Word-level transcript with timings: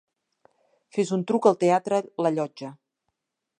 Fes 0.97 1.11
un 1.17 1.25
truc 1.33 1.47
al 1.51 1.59
teatre 1.65 2.01
la 2.27 2.35
Llotja. 2.39 2.73